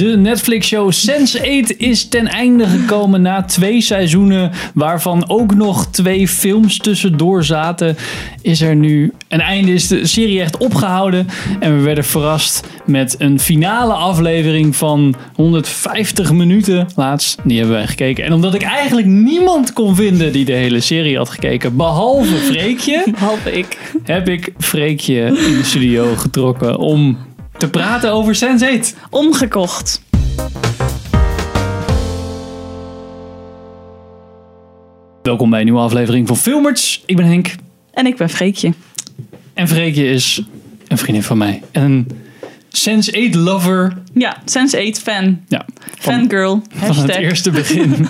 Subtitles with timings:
[0.00, 6.76] De Netflix-show Sense8 is ten einde gekomen na twee seizoenen, waarvan ook nog twee films
[6.76, 7.96] tussendoor zaten.
[8.42, 11.26] Is er nu een einde, is de serie echt opgehouden.
[11.58, 16.88] En we werden verrast met een finale aflevering van 150 minuten.
[16.96, 18.24] Laatst, die hebben wij gekeken.
[18.24, 23.04] En omdat ik eigenlijk niemand kon vinden die de hele serie had gekeken, behalve Freekje,
[23.10, 23.78] Behalve ik.
[24.02, 27.18] heb ik Freekje in de studio getrokken om
[27.60, 28.96] te praten over Sense8.
[29.10, 30.02] Omgekocht.
[35.22, 37.02] Welkom bij een nieuwe aflevering van Filmers.
[37.06, 37.54] Ik ben Henk
[37.90, 38.72] En ik ben Freekje.
[39.54, 40.42] en Freekje is
[40.88, 41.62] een vriendin van mij.
[41.72, 42.06] Een
[42.72, 45.40] Sense8 lover Ja, Sense8 fan.
[45.48, 45.64] ja,
[45.98, 46.62] van, Fangirl.
[46.74, 47.16] van het Hashtag.
[47.16, 47.94] eerste begin.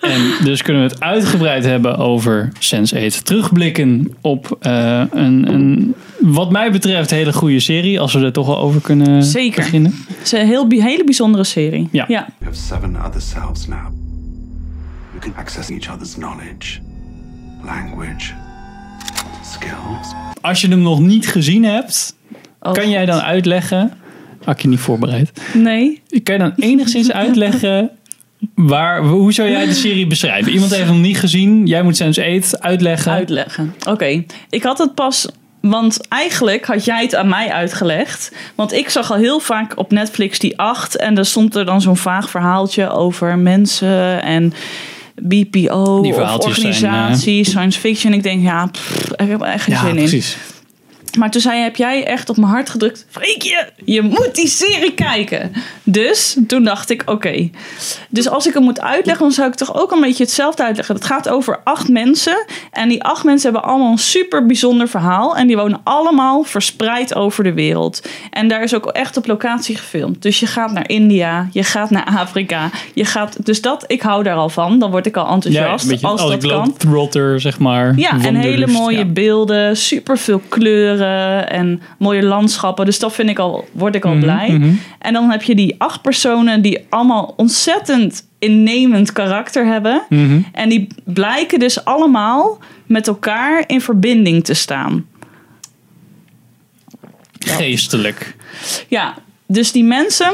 [0.00, 3.22] en dus kunnen we het uitgebreid hebben over Sense8.
[3.22, 8.00] Terugblikken op eh, een, een, wat mij betreft, hele goede serie.
[8.00, 9.62] Als we er toch wel over kunnen Zeker.
[9.62, 9.94] beginnen.
[10.08, 11.88] Het is een heel, hele bijzondere serie.
[11.92, 12.04] Ja.
[12.08, 12.26] ja.
[12.38, 13.86] We have seven other selves now.
[15.14, 16.78] We can access each other's knowledge,
[17.64, 18.32] language,
[19.52, 20.14] skills.
[20.40, 22.14] Als je hem nog niet gezien hebt,
[22.60, 23.92] Oh, kan jij dan uitleggen...
[24.44, 25.30] Had je niet voorbereid.
[25.52, 26.02] Nee.
[26.22, 27.90] Kan je dan enigszins uitleggen
[28.54, 30.52] waar, hoe zou jij de serie beschrijven?
[30.52, 31.66] Iemand heeft hem niet gezien.
[31.66, 33.12] Jij moet Sense8 uitleggen.
[33.12, 33.74] Uitleggen.
[33.88, 34.24] Oké.
[34.50, 35.28] Ik had het pas...
[35.60, 38.32] Want eigenlijk had jij het aan mij uitgelegd.
[38.54, 40.96] Want ik zag al heel vaak op Netflix die 8.
[40.96, 44.52] En er stond er dan zo'n vaag verhaaltje over mensen en
[45.14, 48.12] BPO of verhaaltjes zijn, organisatie, science fiction.
[48.12, 50.22] Ik denk, ja, pff, ik heb er echt geen ja, zin in.
[51.18, 53.06] Maar toen zei, heb jij echt op mijn hart gedrukt...
[53.10, 55.52] Freekje, je moet die serie kijken.
[55.82, 57.50] Dus toen dacht ik, oké.
[58.08, 60.94] Dus als ik hem moet uitleggen, dan zou ik toch ook een beetje hetzelfde uitleggen.
[60.94, 62.44] Het gaat over acht mensen.
[62.70, 65.36] En die acht mensen hebben allemaal een super bijzonder verhaal.
[65.36, 68.08] En die wonen allemaal verspreid over de wereld.
[68.30, 70.22] En daar is ook echt op locatie gefilmd.
[70.22, 72.70] Dus je gaat naar India, je gaat naar Afrika.
[72.94, 74.78] Je gaat, dus dat, ik hou daar al van.
[74.78, 76.50] Dan word ik al Ja, enthousiast een beetje als als dat kan.
[76.50, 77.92] globetrotter, zeg maar.
[77.96, 79.04] Ja, en hele mooie ja.
[79.04, 82.84] beelden, super veel kleuren en mooie landschappen.
[82.84, 84.50] Dus dat vind ik al, word ik al Mhm, blij.
[84.50, 84.70] mhm.
[84.98, 90.02] En dan heb je die acht personen die allemaal ontzettend innemend karakter hebben.
[90.08, 90.40] Mhm.
[90.52, 95.04] En die blijken dus allemaal met elkaar in verbinding te staan.
[97.38, 98.36] Geestelijk.
[98.88, 99.14] Ja,
[99.46, 100.32] dus die mensen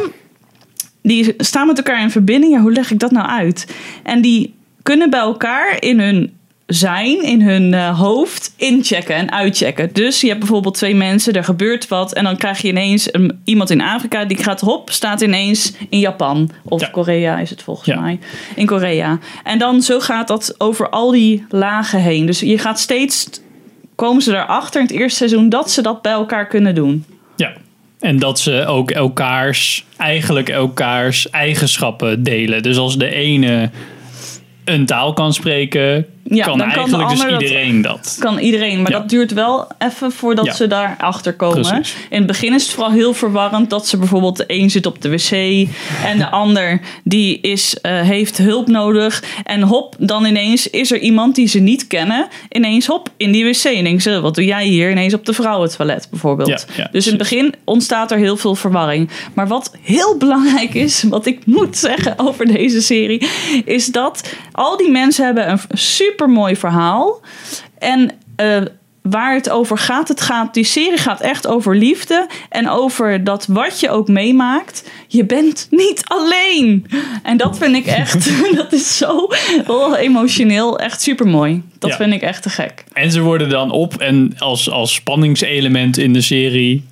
[1.02, 2.52] die staan met elkaar in verbinding.
[2.52, 3.74] Ja, hoe leg ik dat nou uit?
[4.02, 6.35] En die kunnen bij elkaar in hun
[6.66, 9.90] zijn, in hun eh, hoofd, inchecken en uitchecken.
[9.92, 12.12] Dus je hebt bijvoorbeeld twee mensen, er gebeurt wat.
[12.12, 15.98] En dan krijg je ineens een, iemand in Afrika die gaat hop, staat ineens in
[15.98, 16.50] Japan.
[16.64, 16.88] Of Ja.
[16.88, 18.00] Korea is het volgens Ja.
[18.00, 18.18] mij.
[18.54, 19.18] In Korea.
[19.44, 22.26] En dan zo gaat dat over al die lagen heen.
[22.26, 23.28] Dus je gaat steeds,
[23.94, 27.04] komen ze erachter in het eerste seizoen dat ze dat bij elkaar kunnen doen.
[27.36, 27.52] Ja.
[28.00, 32.62] En dat ze ook elkaars, eigenlijk elkaars eigenschappen delen.
[32.62, 33.70] Dus als de ene
[34.64, 38.16] een taal kan spreken, Ja, kan dan kan eigenlijk dus dat- iedereen dat.
[38.20, 38.82] kan iedereen.
[38.82, 38.98] Maar Ja.
[38.98, 40.52] dat duurt wel even voordat Ja.
[40.52, 41.60] ze daarachter komen.
[41.60, 41.94] Precies.
[42.10, 45.02] In het begin is het vooral heel verwarrend dat ze bijvoorbeeld de een zit op
[45.02, 45.30] de wc
[46.04, 49.22] en de ander die is, eh, heeft hulp nodig.
[49.44, 52.28] En hop, dan ineens is er iemand die ze niet kennen.
[52.50, 53.64] Ineens hop, in die wc.
[53.64, 54.90] En denken ze, wat doe jij hier?
[54.90, 56.66] Ineens op de vrouwentoilet bijvoorbeeld.
[56.92, 59.10] Dus in het begin ontstaat er heel veel verwarring.
[59.34, 63.28] Maar wat heel belangrijk is, wat ik moet zeggen over deze serie,
[63.64, 67.20] is dat al die mensen hebben een super mooi verhaal.
[67.78, 68.62] En eh,
[69.02, 73.46] waar het over gaat, het gaat, die serie gaat echt over liefde en over dat
[73.46, 76.86] wat je ook meemaakt, je bent niet alleen.
[77.22, 79.28] En dat vind ik echt, dat is zo
[79.66, 81.62] wel emotioneel, echt super mooi.
[81.78, 81.96] Dat Ja.
[81.96, 82.84] vind ik echt te gek.
[82.92, 86.84] En ze worden dan op en als, als spanningselement in de serie,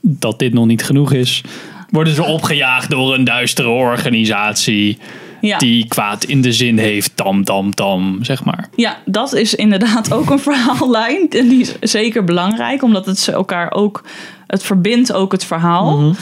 [0.00, 1.42] dat dit nog niet genoeg is,
[1.90, 4.98] worden ze opgejaagd door een duistere organisatie
[5.40, 5.58] Ja.
[5.58, 8.68] die kwaad in de zin heeft, tam, tam, tam, zeg maar.
[8.74, 11.30] Ja, dat is inderdaad ook een verhaallijn.
[11.30, 14.04] En die is zeker belangrijk, omdat het ze elkaar ook.
[14.46, 15.98] Het verbindt ook het verhaal.
[15.98, 16.14] Mhm.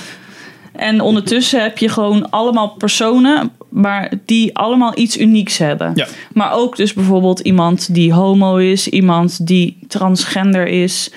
[0.72, 5.92] En ondertussen heb je gewoon allemaal personen, maar die allemaal iets unieks hebben.
[5.94, 6.06] Ja.
[6.32, 11.10] Maar ook dus bijvoorbeeld iemand die homo is, iemand die transgender is.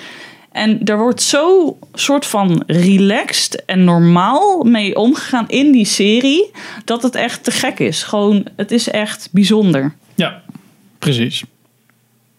[0.52, 6.50] En er wordt zo soort van relaxed en normaal mee omgegaan in die serie,
[6.84, 8.02] dat het echt te gek is.
[8.02, 9.94] Gewoon, het is echt bijzonder.
[10.14, 10.42] Ja,
[10.98, 11.44] precies.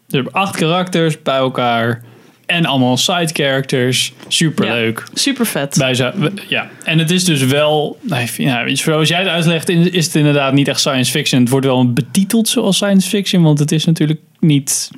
[0.08, 2.04] Je hebt acht karakters bij elkaar
[2.46, 4.14] en allemaal side characters.
[4.28, 5.04] Superleuk.
[5.14, 5.76] Super vet.
[5.78, 6.12] Bij zo,
[6.48, 8.00] ja, en het is dus wel,
[8.38, 11.42] ja, je, zoals jij het uitlegt, is het inderdaad niet echt science fiction.
[11.42, 14.90] Het wordt wel betiteld zoals science fiction, want het is natuurlijk niet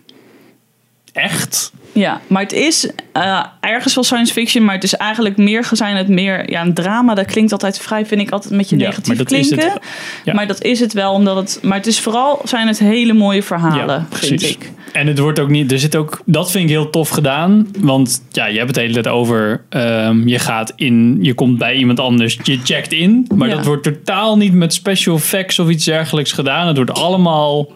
[1.11, 1.71] echt.
[1.93, 5.95] Ja, maar het is eh, ergens wel science fiction, maar het is eigenlijk meer zijn
[5.95, 7.13] het meer ja, een drama.
[7.13, 9.59] Dat klinkt altijd vrij, vind ik altijd een beetje Ja, negatief maar dat is het
[9.59, 9.81] klinken.
[10.23, 10.33] Ja.
[10.33, 11.59] Maar dat is het wel, omdat het.
[11.61, 14.51] Maar het is vooral zijn het hele mooie verhalen, vind precies.
[14.51, 14.71] ik.
[14.91, 17.67] En het wordt ook niet, er zit ook, dat vind ik heel tof gedaan.
[17.79, 21.75] Want ja, je hebt het hele tijd over, ehm, je gaat in, je komt bij
[21.75, 23.27] iemand anders, je checkt in.
[23.35, 26.67] Maar dat wordt totaal niet met special effects of iets dergelijks gedaan.
[26.67, 27.71] Het wordt allemaal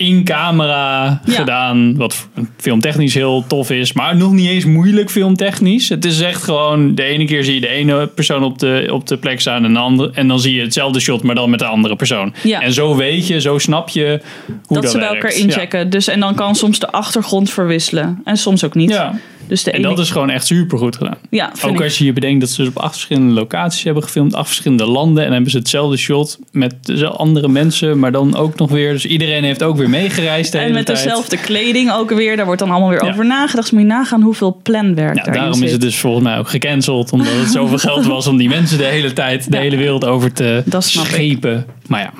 [0.00, 1.34] in camera Ja.
[1.34, 1.96] gedaan.
[1.96, 3.92] Wat filmtechnisch heel tof is.
[3.92, 5.88] Maar nog niet eens moeilijk filmtechnisch.
[5.88, 9.06] Het is echt gewoon, de ene keer zie je de ene persoon op de, op
[9.06, 10.10] de plek staan en de andere.
[10.14, 12.34] En dan zie je hetzelfde shot, maar dan met de andere persoon.
[12.42, 12.60] Ja.
[12.60, 15.38] En zo weet je, zo snap je hoe dat, dat ze bij elkaar Ja.
[15.44, 15.90] inchecken.
[15.90, 18.20] Dus, en dan kan soms de achtergrond verwisselen.
[18.24, 18.90] En soms ook niet.
[18.90, 19.14] Ja.
[19.50, 21.16] Dus de En dat is gewoon echt super goed gedaan.
[21.30, 21.80] ja, Ook ik.
[21.82, 24.84] als je je bedenkt dat ze dus op acht verschillende locaties hebben gefilmd, acht verschillende
[24.86, 25.24] landen.
[25.26, 28.92] En hebben ze hetzelfde shot met de andere mensen, maar dan ook nog weer.
[28.92, 30.98] Dus iedereen heeft ook weer meegereisd de En hele met tijd.
[31.02, 32.36] dezelfde kleding ook weer.
[32.36, 33.10] Daar wordt dan allemaal weer Ja.
[33.10, 33.62] over nagedacht.
[33.62, 35.64] Dus moet je nagaan hoeveel planwerk Ja, daarom zit.
[35.64, 37.12] is het dus volgens mij ook gecanceld.
[37.12, 39.62] Omdat het zoveel geld was om die mensen de hele tijd, de Ja.
[39.62, 41.66] hele wereld over te Dat schepen.
[41.86, 42.12] Maar ja,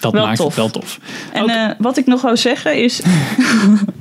[0.00, 0.46] dat Wel maakt tof.
[0.46, 0.98] het wel tof.
[1.32, 3.00] En Ook- eh, wat ik nog wou zeggen is...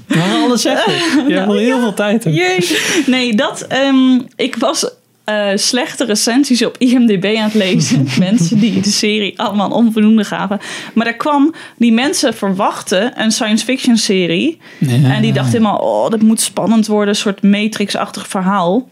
[0.08, 0.94] We gaan alles zeggen.
[1.28, 2.24] Je hebt al heel veel tijd.
[2.24, 2.78] Jee.
[3.06, 3.62] Nee, dat...
[3.68, 4.90] ehm, ik was
[5.24, 8.08] eh, slechte recensies op IMDb aan het lezen.
[8.20, 10.60] mensen die de serie allemaal onvoldoende gaven.
[10.94, 11.54] Maar daar kwam...
[11.78, 14.60] Die mensen verwachten een science fiction serie.
[14.78, 15.14] Ja.
[15.14, 15.78] En die dachten helemaal...
[15.80, 17.10] Oh, dat moet spannend worden.
[17.10, 18.88] Een soort Matrix-achtig verhaal.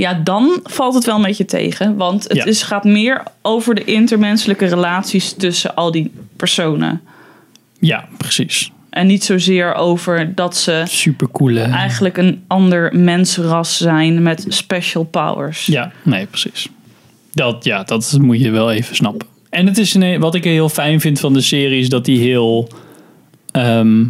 [0.00, 1.96] Ja, dan valt het wel een beetje tegen.
[1.96, 2.44] Want het Ja.
[2.44, 7.00] is, gaat meer over de intermenselijke relaties tussen al die personen.
[7.78, 8.70] Ja, precies.
[8.90, 11.60] En niet zozeer over dat ze Super coole.
[11.60, 15.66] eigenlijk een ander mensenras zijn met special powers.
[15.66, 16.68] Ja, nee, precies.
[17.32, 19.26] Dat, ja, dat moet je wel even snappen.
[19.50, 22.18] En het is een, wat ik heel fijn vind van de serie is dat die
[22.18, 22.68] heel.
[23.50, 24.04] ehm,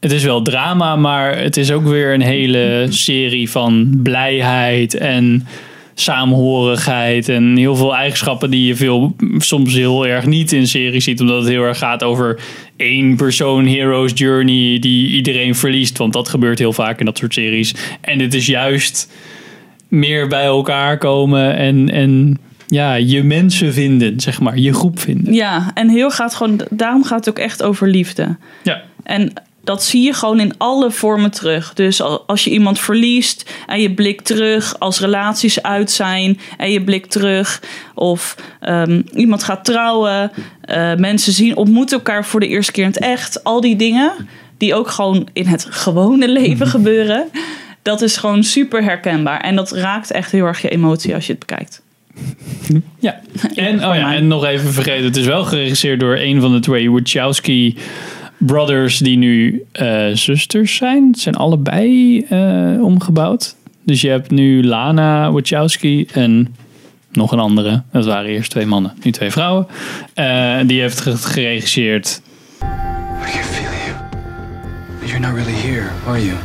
[0.00, 5.46] het is wel drama, maar het is ook weer een hele serie van blijheid en
[5.94, 11.20] saamhorigheid en heel veel eigenschappen die je veel soms heel erg niet in series ziet,
[11.20, 12.40] omdat het heel erg gaat over
[12.76, 17.34] één persoon hero's journey die iedereen verliest, want dat gebeurt heel vaak in dat soort
[17.34, 17.74] series.
[18.00, 19.12] En dit is juist
[19.88, 25.34] meer bij elkaar komen en, en ja, je mensen vinden, zeg maar, je groep vinden.
[25.34, 28.36] Ja, en heel gaat gewoon, daarom gaat het ook echt over liefde.
[28.62, 29.32] Ja, En
[29.64, 31.74] dat zie je gewoon in alle vormen terug.
[31.74, 36.70] Dus al- als je iemand verliest en je blikt terug, als relaties uit zijn en
[36.70, 37.62] je blikt terug,
[37.94, 42.90] of ehm, iemand gaat trouwen, eh, mensen zien, ontmoeten elkaar voor de eerste keer in
[42.90, 44.12] het echt, al die dingen
[44.56, 47.28] die ook gewoon in het gewone leven gebeuren,
[47.82, 49.40] dat is gewoon super herkenbaar.
[49.40, 51.82] En dat raakt echt heel erg je emotie als je het bekijkt.
[52.98, 53.20] ja.
[53.54, 56.60] En, oh ja, en nog even vergeten, het is wel geregisseerd door een van de
[56.60, 57.76] twee Wachowski
[58.46, 61.08] brothers die nu eh, zusters zijn.
[61.10, 63.56] Het zijn allebei eh, omgebouwd.
[63.84, 66.54] Dus je hebt nu Lana Wachowski en
[67.12, 67.82] nog een andere.
[67.92, 69.66] Dat waren eerst twee mannen, nu twee vrouwen.
[70.14, 72.22] Eh, die heeft ge- geregisseerd
[72.62, 73.96] I can feel you.
[75.00, 76.36] But you're not really here, are you?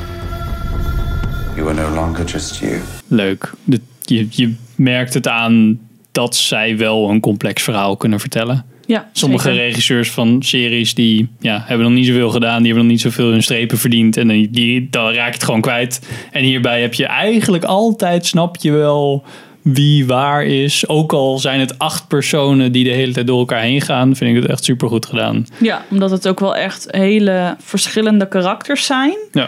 [1.56, 2.80] You are no longer just you.
[3.08, 3.52] leuk.
[3.64, 5.80] De- je, je merkt het aan
[6.12, 8.66] dat zij wel een complex verhaal kunnen vertellen.
[8.88, 9.64] Ja, Sommige zeker.
[9.64, 13.30] regisseurs van series die ja, hebben nog niet zoveel gedaan, die hebben nog niet zoveel
[13.32, 16.08] hun strepen verdiend en die, die, dan raak je het gewoon kwijt.
[16.32, 19.24] En hierbij heb je eigenlijk altijd, snap je wel
[19.62, 20.88] wie waar is.
[20.88, 24.36] Ook al zijn het acht personen die de hele tijd door elkaar heen gaan, vind
[24.36, 25.46] ik het echt super goed gedaan.
[25.62, 29.18] Ja, omdat het ook wel echt hele verschillende karakters zijn.
[29.32, 29.48] Ja,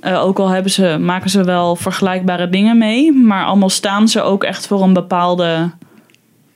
[0.00, 3.12] Eh, ook al hebben ze, maken ze wel vergelijkbare dingen mee.
[3.12, 5.70] Maar allemaal staan ze ook echt voor een bepaalde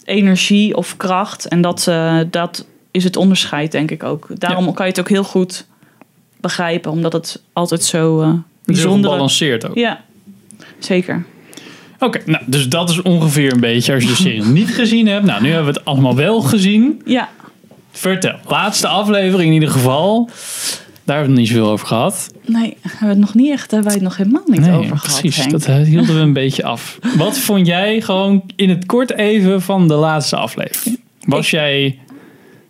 [0.09, 1.49] energie of kracht.
[1.49, 4.27] En dat, eh, dat is het onderscheid, denk ik ook.
[4.35, 4.73] Daarom Ja.
[4.73, 5.67] kan je het ook heel goed
[6.41, 6.91] begrijpen.
[6.91, 9.75] Omdat het altijd zo heel bijzonder gebalanceerd ook.
[9.75, 10.05] Ja,
[10.79, 11.25] zeker.
[11.99, 15.25] Oké, nou, dus dat is ongeveer een beetje als je de serie niet gezien hebt.
[15.25, 17.03] Nou, nu hebben we het allemaal wel gezien.
[17.05, 17.29] Ja,
[17.91, 20.31] Vertel, laatste aflevering in ieder geval.
[21.09, 22.29] Daar hebben we het niet zoveel over gehad.
[22.47, 25.21] nee, hebben we het nog niet echt, hebben wij het nog helemaal niet over gehad.
[25.21, 25.37] precies.
[25.37, 25.51] Henk.
[25.51, 26.99] Dat eh, hielden we een beetje af.
[27.17, 31.01] Wat vond jij gewoon in het kort even van de laatste aflevering?
[31.25, 31.99] Was Ik- jij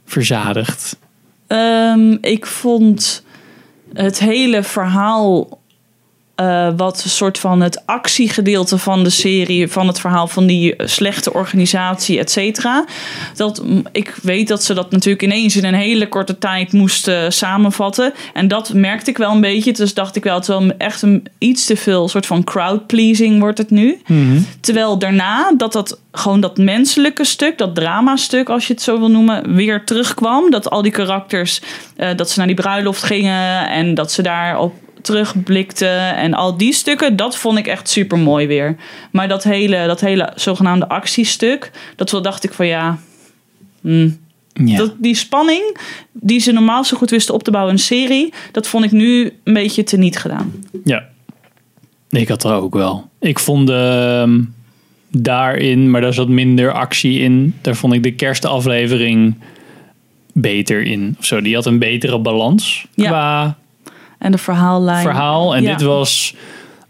[0.04, 0.98] verzadigd?
[1.46, 3.24] Ehm, ik vond
[3.94, 5.57] het hele verhaal,
[6.38, 10.74] eh, wat een soort van het actiegedeelte van de serie, van het verhaal van die
[10.76, 12.84] slechte organisatie, et cetera.
[13.34, 18.12] Dat ik weet dat ze dat natuurlijk ineens in een hele korte tijd moesten samenvatten.
[18.34, 19.72] En dat merkte ik wel een beetje.
[19.72, 22.86] Dus dacht ik wel, het is wel echt een iets te veel soort van crowd
[22.86, 24.00] pleasing wordt het nu.
[24.60, 29.10] Terwijl daarna dat dat gewoon dat menselijke stuk, dat drama-stuk, als je het zo wil
[29.10, 30.50] noemen, weer terugkwam.
[30.50, 31.60] Dat al die karakters,
[31.96, 35.86] eh, dat ze naar die bruiloft gingen en dat ze daar op terugblikte
[36.16, 38.76] en al die stukken, dat vond ik echt super mooi weer.
[39.10, 42.98] Maar dat hele, dat hele zogenaamde actiestuk, dat wel dacht ik van ja.
[43.80, 44.18] hmm,
[44.52, 44.76] Ja.
[44.76, 45.76] dat, die spanning
[46.12, 48.92] die ze normaal zo goed wisten op te bouwen in een serie, dat vond ik
[48.92, 50.52] nu een beetje teniet gedaan.
[50.84, 51.04] Ja.
[52.10, 53.08] Ik had er ook wel.
[53.20, 54.40] Ik vond ehm,
[55.10, 57.54] daarin, maar daar zat minder actie in.
[57.60, 59.34] Daar vond ik de kerstaflevering
[60.32, 61.16] beter in.
[61.18, 63.08] Of zo, die had een betere balans Ja.
[63.08, 63.58] qua
[64.18, 65.02] En de verhaallijn.
[65.02, 65.54] verhaal.
[65.56, 65.76] En Ja.
[65.76, 66.34] dit was,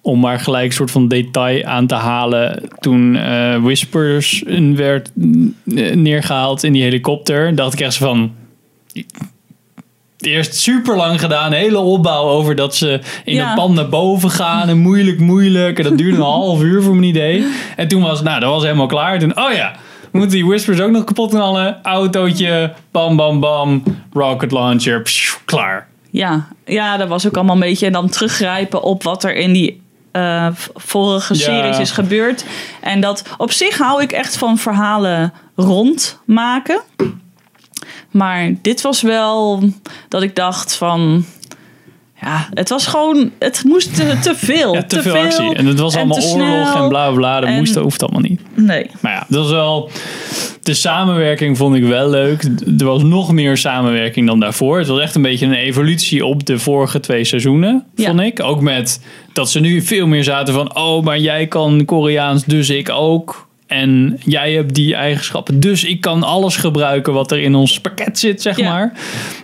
[0.00, 2.62] om maar gelijk een soort van detail aan te halen.
[2.80, 4.42] Toen eh, Whispers
[4.74, 5.54] werd mm,
[5.94, 8.32] neergehaald in die helikopter, dacht ik echt van.
[10.18, 13.48] Eerst super lang gedaan, hele opbouw over dat ze in Ja.
[13.48, 15.78] een pan naar boven gaan en moeilijk, moeilijk.
[15.78, 17.46] En dat duurde een half uur voor mijn idee.
[17.76, 19.18] En toen was, nou, dat was helemaal klaar.
[19.18, 19.72] Toen, oh ja,
[20.12, 21.78] moeten die Whispers ook nog kapot knallen.
[21.82, 23.82] Autootje, bam, bam, bam,
[24.12, 25.02] rocket launcher,
[25.44, 25.86] klaar.
[26.18, 27.86] Ja, ja, dat was ook allemaal een beetje.
[27.86, 29.82] En dan teruggrijpen op wat er in die
[30.12, 31.40] eh, vorige Ja.
[31.40, 32.44] series is gebeurd.
[32.80, 36.80] En dat op zich hou ik echt van verhalen rondmaken.
[38.10, 39.62] Maar dit was wel
[40.08, 41.24] dat ik dacht van.
[42.20, 43.30] Ja, het was gewoon.
[43.38, 44.74] Het moest te, te veel.
[44.74, 45.54] Ja, te, veel, actie.
[45.54, 47.40] En het was en allemaal oorlog en bla bla.
[47.40, 48.40] Dat En- moest, hoeft allemaal niet.
[48.54, 48.86] Nee.
[49.00, 49.90] Maar ja, dat was wel.
[50.62, 52.42] De samenwerking vond ik wel leuk.
[52.78, 54.78] Er was nog meer samenwerking dan daarvoor.
[54.78, 58.06] Het was echt een beetje een evolutie op de vorige twee seizoenen, Ja.
[58.08, 58.42] vond ik.
[58.42, 59.00] Ook met
[59.32, 60.76] dat ze nu veel meer zaten van...
[60.76, 63.47] oh, maar jij kan Koreaans, dus ik ook.
[63.68, 67.12] En jij hebt die eigenschappen, dus ik kan alles gebruiken...
[67.12, 68.68] wat er in ons pakket zit, zeg Ja.
[68.70, 68.92] maar.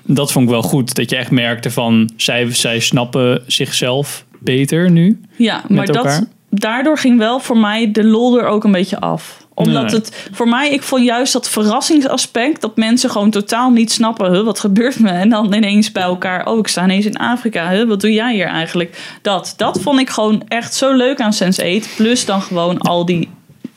[0.03, 0.95] Dat vond ik wel goed.
[0.95, 2.11] Dat je echt merkte van...
[2.17, 5.21] zij, zij snappen zichzelf beter nu.
[5.37, 9.43] Ja, maar dat, daardoor ging wel voor mij de lol er ook een beetje af.
[9.57, 9.95] Omdat Nee.
[9.95, 14.45] het voor mij, ik vond juist dat verrassingsaspect, dat mensen gewoon totaal niet snappen, huh,
[14.45, 15.09] wat gebeurt me?
[15.09, 18.35] En dan ineens bij elkaar, oh, ik sta ineens in Afrika, huh, wat doe jij
[18.35, 19.19] hier eigenlijk?
[19.23, 21.95] Dat, dat vond ik gewoon echt zo leuk aan Sense8.
[21.97, 23.29] Plus dan gewoon al die,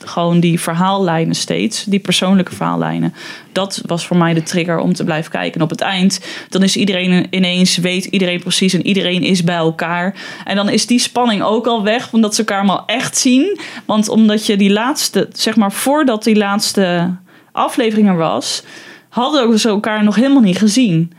[0.07, 3.13] gewoon die verhaallijnen steeds, die persoonlijke verhaallijnen.
[3.51, 5.53] Dat was voor mij de trigger om te blijven kijken.
[5.53, 9.55] En op het eind, dan is iedereen ineens, weet iedereen precies en iedereen is bij
[9.55, 10.15] elkaar.
[10.45, 13.59] En dan is die spanning ook al weg, omdat ze elkaar maar echt zien.
[13.85, 17.15] Want omdat je die laatste, zeg maar voordat die laatste
[17.51, 18.63] aflevering er was,
[19.09, 21.11] hadden ze elkaar nog helemaal niet gezien.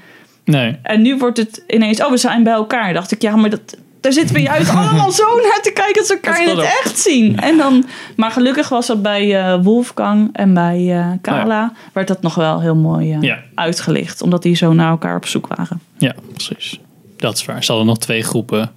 [0.45, 0.79] Nee.
[0.83, 2.93] En nu wordt het ineens, oh, we zijn bij elkaar.
[2.93, 6.07] Dacht ik, ja, maar dat, daar zitten we juist allemaal zo naar te kijken dat
[6.07, 7.39] ze elkaar in het echt zien.
[7.41, 7.85] En dan,
[8.17, 12.61] maar gelukkig was dat bij eh, Wolfgang en bij eh, Kala, werd dat nog wel
[12.61, 13.39] heel mooi eh, Ja.
[13.55, 14.23] uitgelicht.
[14.23, 15.81] Omdat die zo naar elkaar op zoek waren.
[15.99, 16.81] Ja, precies.
[17.17, 17.65] Dat is waar.
[17.65, 18.71] Ze hadden nog twee groepen.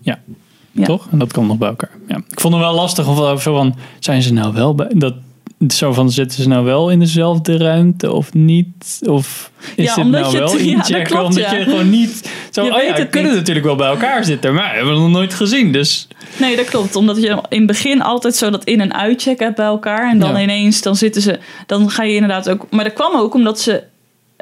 [0.00, 0.18] Ja,
[0.70, 0.84] Ja.
[0.84, 1.06] toch?
[1.10, 1.90] En dat kwam nog bij elkaar.
[2.08, 2.16] Ja.
[2.28, 5.14] Ik vond het wel lastig of of zo van, zijn ze nou wel bij dat
[5.72, 9.00] zo van zitten ze nou wel in dezelfde ruimte of niet?
[9.08, 11.06] Of is Ja, dit nou je wel ja, dat inchecken?
[11.06, 11.52] klopt, omdat ja.
[11.54, 12.64] je gewoon niet zo.
[12.64, 13.38] Je oh weet ja, het kunnen niet.
[13.40, 15.72] natuurlijk wel bij elkaar zitten, maar hebben we nog nooit gezien.
[15.72, 16.96] Dus Nee, dat klopt.
[16.96, 20.10] Omdat je in het begin altijd zo dat in- en uitcheck hebt bij elkaar.
[20.10, 20.40] En dan Ja.
[20.40, 22.66] ineens, dan zitten ze, dan ga je inderdaad ook.
[22.70, 23.82] Maar dat kwam ook omdat ze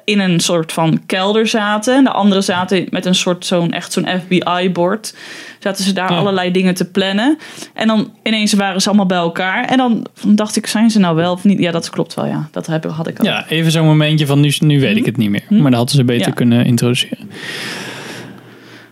[0.05, 1.97] in een soort van kelder zaten.
[1.97, 5.15] En de anderen zaten met een soort zo'n echt zo'n FBI-bord.
[5.59, 6.17] Zaten ze daar Ja.
[6.19, 7.39] allerlei dingen te plannen.
[7.75, 9.65] En dan ineens waren ze allemaal bij elkaar.
[9.65, 11.59] En dan dacht ik, zijn ze nou wel of niet?
[11.59, 12.49] Ja, dat klopt wel, ja.
[12.53, 13.27] Dat heb, had ik ook.
[13.27, 15.45] ja, even zo'n momentje van nu, nu weet ik het niet meer.
[15.49, 16.29] Maar dat hadden ze beter Mhm.
[16.31, 16.35] Ja.
[16.37, 17.31] kunnen introduceren.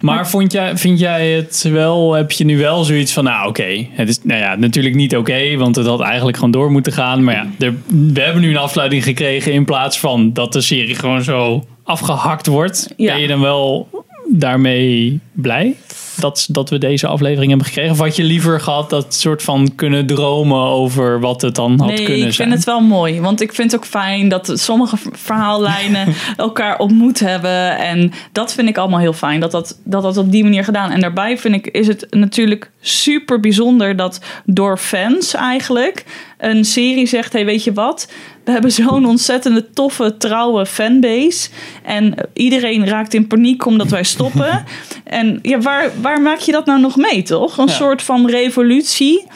[0.01, 3.87] Maar vond jij, vind jij het wel, heb je nu wel zoiets van, nou oké,
[3.91, 7.25] het is nou ja, natuurlijk niet oké, want het had eigenlijk gewoon door moeten gaan.
[7.25, 10.95] Maar ja, er, we hebben nu een afsluiting gekregen in plaats van dat de serie
[10.95, 12.95] gewoon zo afgehakt wordt.
[12.97, 13.13] Ja.
[13.13, 13.89] Ben je dan wel
[14.31, 15.77] daarmee blij
[16.21, 17.93] dat, dat we deze aflevering hebben gekregen?
[17.93, 21.89] Of had je liever gehad dat soort van kunnen dromen over wat het dan had
[21.89, 22.51] nee, kunnen ik vind zijn?
[22.51, 23.21] het wel mooi.
[23.21, 27.79] Want ik vind het ook fijn dat sommige verhaallijnen elkaar ontmoet hebben.
[27.79, 29.41] En dat vind ik allemaal heel fijn.
[29.41, 30.91] Dat dat, dat dat op die manier gedaan.
[30.91, 36.05] En daarbij vind ik, is het natuurlijk super bijzonder dat door fans eigenlijk
[36.39, 38.09] een serie zegt: hey, weet je wat?
[38.45, 41.49] We hebben zo'n ontzettende toffe, trouwe fanbase.
[41.83, 44.65] En iedereen raakt in paniek omdat wij stoppen.
[45.05, 47.59] en ja, waar, waar maak je dat nou nog mee, toch?
[47.59, 47.73] Een Ja.
[47.73, 49.27] soort van revolutie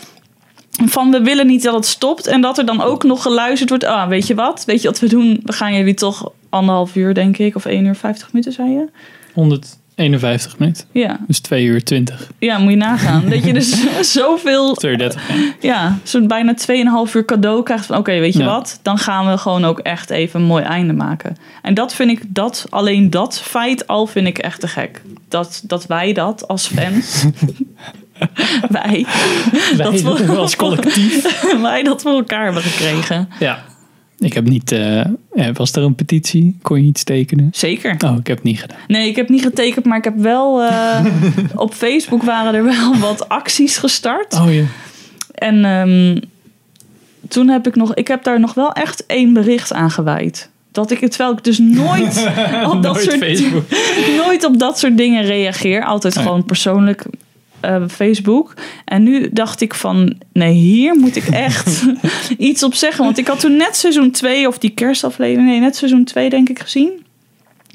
[0.84, 2.26] van we willen niet dat het stopt.
[2.26, 3.84] En dat er dan ook nog geluisterd wordt.
[3.84, 4.64] Ah, weet je wat?
[4.64, 5.40] Weet je wat we doen?
[5.44, 7.56] We gaan jullie toch anderhalf uur, denk ik.
[7.56, 8.88] Of 1 uur 50 minuten, zei je?
[9.96, 13.28] 151 minuten, Ja, dus 2 uur 20, ja moet je nagaan.
[13.28, 13.84] dat je dus
[14.18, 15.22] zoveel, 32.
[15.60, 16.54] ja, zo'n bijna
[17.08, 17.86] 2,5 uur cadeau krijgt.
[17.86, 18.44] Van oké, weet je Ja.
[18.44, 18.78] wat?
[18.82, 21.36] Dan gaan we gewoon ook echt even een mooi einde maken.
[21.62, 25.02] En dat vind ik, dat, alleen dat feit al vind ik echt te gek.
[25.28, 27.24] Dat, dat wij dat als fans...
[28.70, 29.06] wij,
[29.76, 31.42] Wij dat we- als collectief.
[31.62, 33.28] wij dat voor elkaar hebben gekregen.
[33.38, 33.58] Ja.
[34.18, 34.73] Ik heb niet...
[34.73, 35.06] eh, eh,
[35.52, 36.56] was er een petitie?
[36.62, 37.49] Kon je iets tekenen?
[37.52, 37.97] Zeker.
[38.04, 38.78] Oh, ik heb het niet gedaan.
[38.87, 40.62] Nee, ik heb niet getekend, maar ik heb wel...
[40.62, 41.04] eh,
[41.54, 44.35] op Facebook waren er wel wat acties gestart.
[44.35, 44.64] Oh ja.
[45.35, 46.21] En ehm,
[47.28, 47.94] toen heb ik nog...
[47.94, 50.50] Ik heb daar nog wel echt één bericht aan gewijd.
[50.73, 52.26] Dat ik, terwijl ik dus nooit
[52.73, 53.64] op dat Nooit soort Facebook.
[54.25, 55.85] nooit op dat soort dingen reageer.
[55.85, 57.04] Altijd gewoon persoonlijk
[57.64, 58.54] eh, Facebook.
[58.85, 61.83] En nu dacht ik van, nee, hier moet ik echt
[62.38, 63.04] iets op zeggen.
[63.04, 66.49] Want ik had toen net seizoen 2 of die kerstaflevering, nee, net seizoen 2 denk
[66.49, 66.90] ik gezien.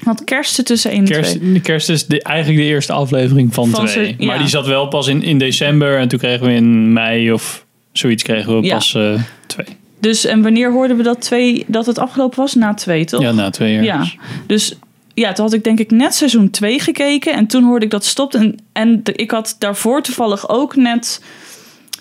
[0.04, 1.20] Want kerst tussen 1 en 2.
[1.20, 4.06] Kerst, kerst is de, eigenlijk de eerste aflevering van, Van twee.
[4.06, 4.26] se- ja.
[4.26, 5.98] Maar die zat wel pas in, in december.
[5.98, 8.74] En toen kregen we in mei of zoiets kregen we Ja.
[8.74, 9.66] pas eh, twee.
[10.00, 12.54] Dus en wanneer hoorden we dat, twee, dat het afgelopen was?
[12.54, 13.20] Na twee, toch?
[13.22, 13.84] Ja, na twee jaar.
[13.84, 14.06] Ja,
[14.46, 14.74] dus
[15.14, 17.32] ja, toen had ik denk ik net seizoen 2 gekeken.
[17.34, 18.34] En toen hoorde ik dat stopt.
[18.34, 21.22] En, en de- ik had daarvoor toevallig ook net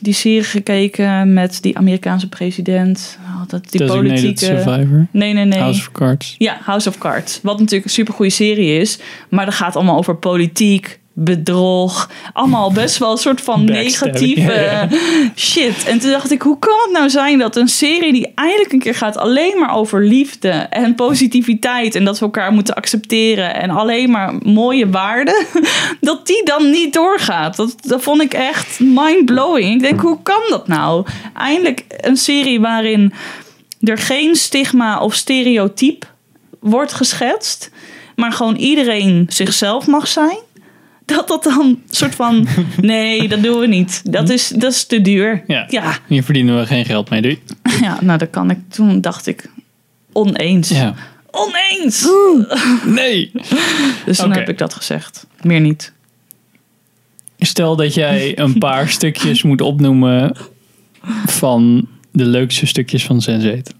[0.02, 3.18] die serie gekeken met die Amerikaanse president.
[3.26, 4.46] Oh, dat, die Designated politieke...
[4.46, 5.08] Survivor.
[5.12, 5.60] Nee, nee, nee.
[5.60, 6.36] House of Cards.
[6.38, 7.40] Ja, House of Cards.
[7.44, 9.00] Wat natuurlijk een supergoeie serie is.
[9.30, 12.10] Maar dat gaat allemaal over politiek, bedrog.
[12.34, 14.90] Allemaal best wel een soort van negatieve ja, ja.
[15.36, 15.86] shit.
[15.86, 18.80] En toen dacht ik, hoe kan het nou zijn dat een serie die eindelijk een
[18.80, 23.70] keer gaat alleen maar over liefde en positiviteit en dat we elkaar moeten accepteren en
[23.70, 25.46] alleen maar mooie waarden,
[26.02, 27.56] dat die dan niet doorgaat.
[27.56, 29.74] Dat, dat vond ik echt mind-blowing.
[29.74, 31.06] Ik denk, hoe kan dat nou?
[31.34, 33.14] Eindelijk een serie waarin
[33.82, 36.06] er geen stigma of stereotype
[36.60, 37.72] wordt geschetst,
[38.16, 40.38] maar gewoon iedereen zichzelf mag zijn.
[41.10, 42.48] Dat dat dan soort van,
[42.82, 44.02] nee, dat doen we niet.
[44.12, 45.44] Dat is, dat is te duur.
[45.48, 45.66] Ja.
[45.70, 47.22] ja, Hier verdienen we geen geld mee.
[47.22, 47.42] Doei.
[47.82, 48.58] ja, nou dat kan ik.
[48.68, 49.50] Toen dacht ik,
[50.12, 50.70] oneens.
[50.70, 50.94] Ja.
[51.32, 52.08] Oneens!
[52.86, 53.32] Nee.
[54.06, 54.40] Dus toen Oké.
[54.40, 55.28] heb ik dat gezegd.
[55.42, 55.94] Meer niet.
[57.40, 60.36] Stel dat jij een paar stukjes moet opnoemen
[61.26, 63.79] van de leukste stukjes van Sense8.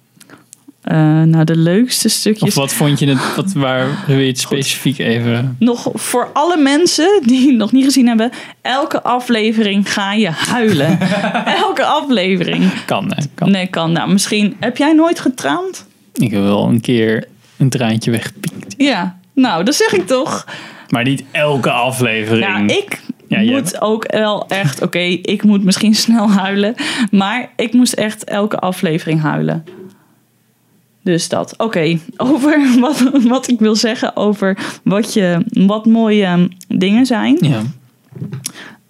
[0.82, 2.50] Eh, nou, de leukste stukjes.
[2.50, 5.56] Of wat vond je het, wat, waar wil je het specifiek even...
[5.60, 8.32] Nog voor alle mensen die het nog niet gezien hebben.
[8.62, 11.00] Elke aflevering ga je huilen.
[11.66, 12.72] elke aflevering.
[12.86, 13.24] Kan, hè?
[13.34, 13.52] Kan.
[13.52, 13.92] Nee, kan.
[13.92, 14.56] Nou, misschien.
[14.60, 15.88] Heb jij nooit getraand?
[16.14, 18.76] Ik heb wel een keer een traantje weggepiekt.
[18.78, 19.18] Ja.
[19.34, 20.46] Nou, dat zeg ik toch.
[20.90, 22.46] Maar niet elke aflevering.
[22.46, 24.82] Ja, ik Ja, jij moet ook wel echt...
[24.82, 26.76] Oké, ik moet misschien snel huilen.
[27.12, 29.64] Maar ik moest echt elke aflevering huilen.
[31.02, 31.54] Dus dat.
[31.58, 37.38] Oké, over wat, wat ik wil zeggen over wat, je, wat mooie dingen zijn.
[37.42, 37.62] Ja.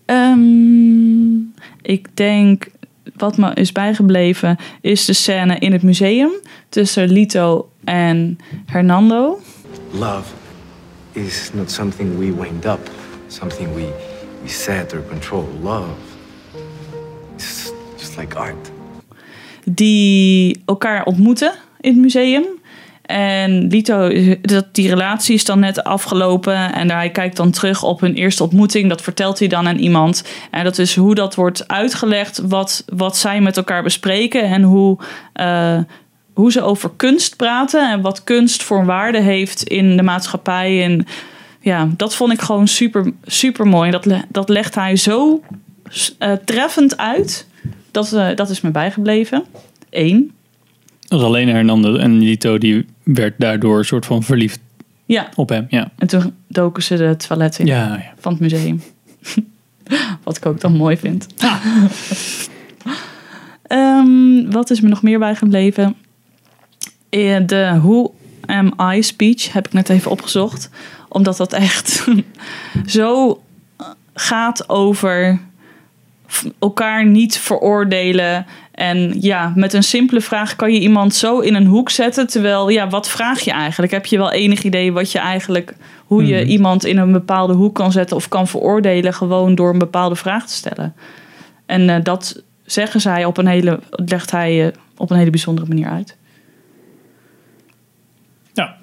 [0.06, 1.38] Ehm,
[1.82, 2.68] ik denk,
[3.16, 6.32] wat me is bijgebleven, is de scène in het museum
[6.70, 9.40] tussen Lito en Hernando.
[9.92, 10.34] Love
[11.12, 12.90] is not something we wind up,
[13.28, 13.90] something we,
[14.44, 15.48] we set or control.
[15.62, 15.90] Love
[17.38, 18.72] is just like art.
[19.76, 22.46] die elkaar ontmoeten in het museum.
[23.10, 24.12] En Lito,
[24.42, 26.74] dat, die relatie is dan net afgelopen.
[26.74, 28.90] En hij kijkt dan terug op hun eerste ontmoeting.
[28.90, 30.24] Dat vertelt hij dan aan iemand.
[30.52, 32.42] En dat is hoe dat wordt uitgelegd.
[32.44, 34.44] Wat, wat zij met elkaar bespreken.
[34.44, 34.98] En hoe,
[35.34, 35.80] eh,
[36.34, 37.92] hoe ze over kunst praten.
[37.92, 40.84] En wat kunst voor waarde heeft in de maatschappij.
[40.84, 41.06] En
[41.60, 43.92] ja, dat vond ik gewoon super, super mooi.
[43.92, 45.42] Dat, dat legt hij zo
[46.18, 47.48] eh, treffend uit.
[47.92, 49.46] Dat, eh, dat is me bijgebleven.
[49.90, 50.32] Eén.
[51.10, 54.60] Dat was alleen Hernando en Lito die werd daardoor een soort van verliefd
[55.06, 55.66] Ja, op hem.
[55.70, 58.14] Ja, en toen doken ze de toilet in ja, ja.
[58.18, 58.82] van het museum.
[60.24, 61.28] Wat ik ook dan mooi vind.
[63.64, 65.96] Ehm, wat is me nog meer bijgebleven?
[67.10, 68.14] Eh, De Who
[68.46, 70.70] Am I speech heb ik net even opgezocht.
[71.08, 72.08] Omdat dat echt
[72.86, 73.42] zo
[74.14, 75.40] gaat over
[76.60, 78.46] elkaar niet veroordelen.
[78.80, 82.28] En ja, met een simpele vraag kan je iemand zo in een hoek zetten.
[82.28, 83.92] Terwijl, ja, wat vraag je eigenlijk?
[83.92, 87.76] Heb je wel enig idee wat je eigenlijk, hoe je iemand in een bepaalde hoek
[87.76, 90.94] kan zetten of kan veroordelen, gewoon door een bepaalde vraag te stellen?
[91.66, 95.68] En eh, dat zeggen zij op een hele, legt hij eh, op een hele bijzondere
[95.68, 96.18] manier uit.
[98.54, 98.76] ja.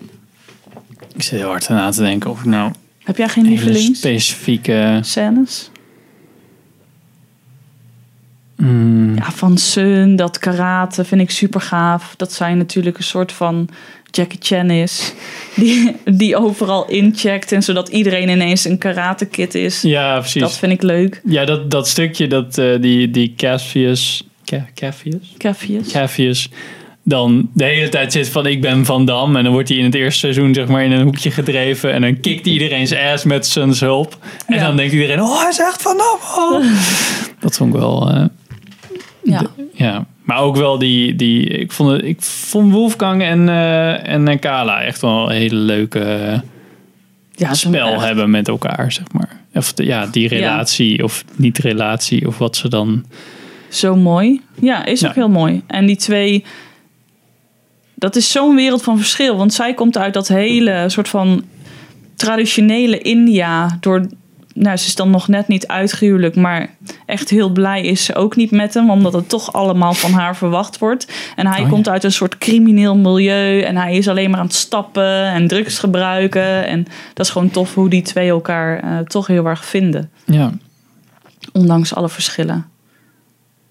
[1.14, 2.72] Ik zit heel hard na te denken of ik nou
[3.04, 4.98] Heb jij geen lievelings specifieke...
[5.02, 5.70] scènes?
[8.56, 12.14] Mm, Ja, van Sun, dat karate vind ik super gaaf.
[12.16, 13.68] Dat zij natuurlijk een soort van
[14.10, 15.12] Jackie Chan is.
[15.56, 19.82] Die, die overal incheckt en zodat iedereen ineens een karate kid is.
[19.82, 20.40] ja, precies.
[20.40, 21.20] dat vind ik leuk.
[21.24, 24.24] Ja, dat, dat stukje, dat, eh, die, die Cassius...
[24.44, 25.34] Ca- Cassius?
[25.36, 25.92] Keffies.
[25.92, 26.48] Cassius
[27.02, 29.36] dan de hele tijd zit van ik ben Van Dam.
[29.36, 31.92] En dan wordt hij in het eerste seizoen zeg maar in een hoekje gedreven.
[31.92, 34.18] En dan kikt iedereen zijn ass met zijn hulp.
[34.46, 34.66] En Ja.
[34.66, 36.18] dan denkt iedereen, oh hij is echt Van Dam.
[36.44, 36.64] oh.
[37.40, 38.10] Dat vond ik wel...
[38.10, 38.24] eh,
[39.26, 39.42] Ja.
[39.72, 44.38] ja, Maar ook wel die, die ik, vond het, ik vond Wolfgang en, eh, en
[44.38, 46.42] Kala echt wel een hele leuke
[47.32, 49.40] Ja, spel hebben met elkaar, zeg maar.
[49.54, 53.04] Of de- ja, die relatie of niet relatie of wat ze dan...
[53.68, 54.40] Zo mooi.
[54.60, 55.08] Ja, is Ja.
[55.08, 55.62] ook heel mooi.
[55.66, 56.44] En die twee,
[57.94, 59.36] dat is zo'n wereld van verschil.
[59.36, 61.44] Want zij komt uit dat hele soort van
[62.16, 63.76] traditionele India.
[63.80, 64.06] Door,
[64.56, 66.70] nou, ze is dan nog net niet uitgehuwelijk, maar
[67.06, 70.36] echt heel blij is ze ook niet met hem, omdat het toch allemaal van haar
[70.36, 71.12] verwacht wordt.
[71.36, 71.68] En hij Oh, ja.
[71.68, 75.46] komt uit een soort crimineel milieu en hij is alleen maar aan het stappen en
[75.48, 76.66] drugs gebruiken.
[76.66, 80.52] En dat is gewoon tof hoe die twee elkaar eh, toch heel erg vinden, Ja,
[81.52, 82.66] ondanks alle verschillen.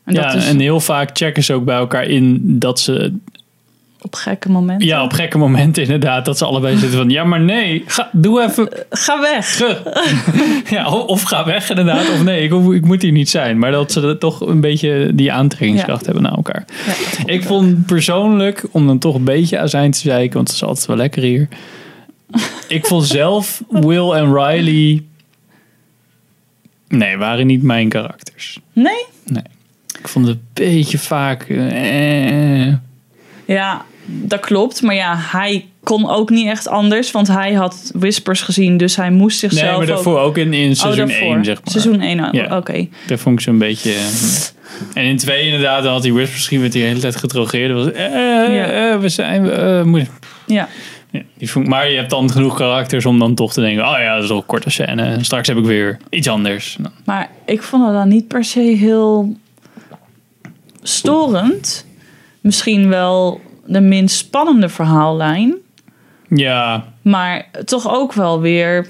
[0.03, 3.13] En ja is en heel vaak checken ze ook bij elkaar in dat ze...
[4.05, 4.87] op gekke momenten.
[4.87, 6.25] Ja, op gekke momenten inderdaad.
[6.25, 7.09] Dat ze allebei zitten van...
[7.09, 8.69] Ja, maar nee, ga, doe even...
[8.89, 9.59] Ga weg.
[10.69, 12.09] Ja, of, of ga weg inderdaad.
[12.09, 13.59] Of nee, ik, ik moet hier niet zijn.
[13.59, 16.05] Maar dat ze toch een beetje die aantrekkingskracht Ja.
[16.05, 16.65] hebben naar elkaar.
[16.85, 20.57] Ja, vond Ik vond persoonlijk, om dan toch een beetje azijn te zeiken, want het
[20.57, 21.47] is altijd wel lekker hier.
[22.67, 25.03] ik vond zelf Will en Riley.
[26.87, 28.59] Nee, waren niet mijn karakters.
[28.73, 29.05] Nee?
[29.25, 29.43] Nee.
[29.99, 31.43] Ik vond het een beetje vaak.
[31.49, 32.67] eh,
[33.45, 34.81] Ja, dat klopt.
[34.81, 37.11] Maar ja, hij kon ook niet echt anders.
[37.11, 38.77] Want hij had Whispers gezien.
[38.77, 40.25] Dus hij moest Nee, zichzelf maar daarvoor ook...
[40.27, 41.33] ook in, in seizoen daarvoor.
[41.35, 41.71] 1, zeg maar.
[41.71, 42.57] Seizoen 1, Ja.
[42.57, 42.87] oké.
[43.07, 43.91] Dat vond ik zo'n beetje.
[43.93, 47.71] eh, En in 2 inderdaad, dan had hij Whispers misschien met die hele tijd gedrogeerd.
[47.73, 48.03] Was, eh,
[48.55, 48.91] Ja.
[48.91, 49.49] eh, we zijn.
[49.49, 50.09] eh, moet-
[50.45, 50.67] Ja.
[51.11, 53.95] Ja, die vond, maar je hebt dan genoeg karakters om dan toch te denken: oh
[53.99, 55.03] ja, dat is wel een korte scène.
[55.03, 56.75] En straks heb ik weer iets anders.
[56.79, 59.35] Nou, Maar ik vond het dan niet per se heel
[60.81, 61.85] storend.
[62.41, 65.55] Misschien wel de minst spannende verhaallijn.
[66.29, 68.87] Ja, Maar toch ook wel weer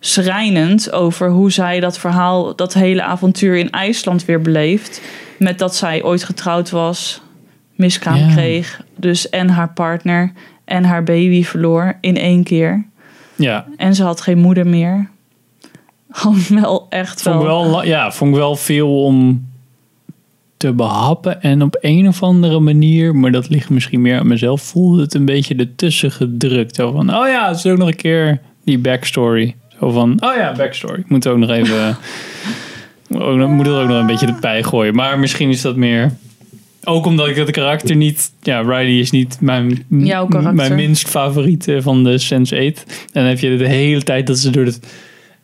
[0.00, 5.00] schrijnend over hoe zij dat verhaal, dat hele avontuur in IJsland weer beleeft.
[5.38, 7.20] Met dat zij ooit getrouwd was,
[7.74, 8.32] miskraam Ja.
[8.32, 8.80] kreeg.
[8.96, 10.32] Dus en haar partner
[10.64, 12.84] en haar baby verloor in één keer.
[13.36, 13.66] ja.
[13.76, 15.08] En ze had geen moeder meer.
[16.10, 17.62] Gewoon wel echt Vond ik wel.
[17.62, 19.46] wel, la- ja, vond ik wel veel om
[20.56, 21.42] te behappen.
[21.42, 25.14] En op een of andere manier, maar dat ligt misschien meer aan mezelf, voelde het
[25.14, 26.74] een beetje ertussen gedrukt.
[26.74, 29.54] Zo van, oh ja, het is ook nog een keer die backstory.
[29.80, 30.98] Zo van, oh ja, backstory.
[30.98, 31.96] Ik moet ook nog even,
[33.18, 34.94] ook, moet er ook nog een beetje erbij gooien.
[34.94, 36.12] Maar misschien is dat meer...
[36.88, 38.32] Ook omdat ik het karakter niet...
[38.42, 40.54] Ja, Riley is niet mijn, Jouw karakter.
[40.54, 42.82] mijn minst favoriete van de Sense8.
[42.82, 44.80] En dan heb je de hele tijd dat ze door het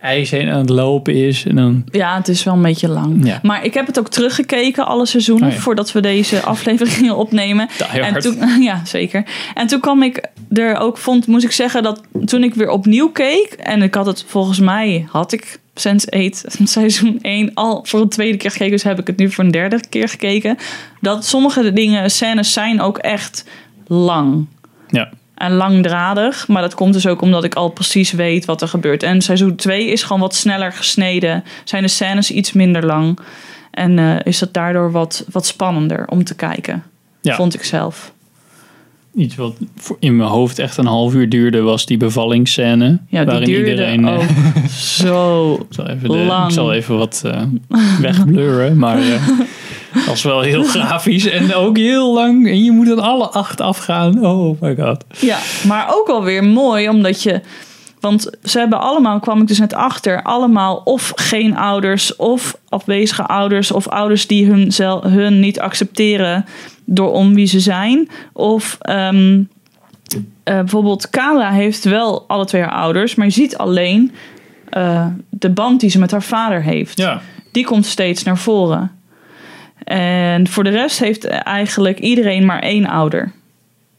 [0.03, 1.47] ijs heen aan het lopen is.
[1.47, 1.85] En dan...
[1.91, 3.27] Ja, het is wel een beetje lang.
[3.27, 3.39] Ja.
[3.43, 5.61] Maar ik heb het ook teruggekeken, alle seizoenen, Oh ja.
[5.61, 7.69] voordat we deze aflevering gingen opnemen.
[7.93, 9.25] En toen, ja, zeker.
[9.55, 13.09] En toen kwam ik er ook, vond, moest ik zeggen, dat toen ik weer opnieuw
[13.09, 18.09] keek, en ik had het volgens mij, had ik Sense8 seizoen 1 al voor een
[18.09, 20.57] tweede keer gekeken, dus heb ik het nu voor een derde keer gekeken,
[21.01, 23.45] dat sommige dingen, scènes zijn ook echt
[23.87, 24.47] lang
[24.89, 25.11] Ja.
[25.35, 26.49] En langdradig.
[26.49, 29.03] Maar dat komt dus ook omdat ik al precies weet wat er gebeurt.
[29.03, 31.45] En seizoen 2 is gewoon wat sneller gesneden.
[31.65, 33.19] Zijn de scènes iets minder lang.
[33.71, 36.83] En eh, is het daardoor wat, wat spannender om te kijken.
[37.21, 37.35] Ja.
[37.35, 38.13] Vond ik zelf.
[39.15, 39.57] Iets wat
[39.99, 43.01] in mijn hoofd echt een half uur duurde, was die bevallingsscène.
[43.09, 44.09] Ja, waarin iedereen.
[44.09, 44.23] eh, ook
[45.01, 46.45] zo ik, zal even de, lang.
[46.47, 47.43] ik zal even wat eh
[48.01, 49.29] wegblurren, maar eh
[49.95, 52.49] dat was wel heel grafisch en ook heel lang.
[52.49, 54.27] En je moet dan alle acht afgaan.
[54.27, 55.05] Oh my god.
[55.21, 57.41] Ja, maar ook wel weer mooi, omdat je.
[58.01, 63.27] Want ze hebben allemaal, kwam ik dus net achter, allemaal of geen ouders, of afwezige
[63.27, 64.73] ouders, of ouders die hun,
[65.11, 66.45] hun niet accepteren
[66.85, 68.09] door om wie ze zijn.
[68.33, 69.43] Of ehm,
[70.43, 74.13] eh, bijvoorbeeld Kala heeft wel alle twee haar ouders, maar je ziet alleen
[74.69, 77.21] eh, de band die ze met haar vader heeft Ja,
[77.53, 78.91] die komt steeds naar voren.
[79.85, 83.33] En voor de rest heeft eigenlijk iedereen maar één ouder.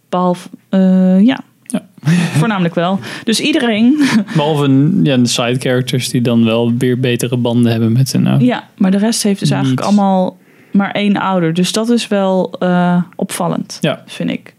[0.09, 1.39] Behalve, eh, ja.
[1.63, 1.85] Ja.
[2.39, 2.99] Voornamelijk wel.
[3.23, 4.03] Dus iedereen,
[4.35, 8.49] behalve ja, de side characters die dan wel weer betere banden hebben met hun ouders.
[8.49, 10.37] ja, maar de rest heeft dus eigenlijk allemaal
[10.73, 11.53] maar één ouder.
[11.53, 14.03] Dus dat is wel eh, opvallend, Ja.
[14.05, 14.53] vind ik.